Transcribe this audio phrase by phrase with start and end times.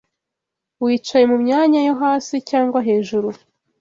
[0.83, 3.27] wicaye mu myanya yo hasi cyangwa hejuru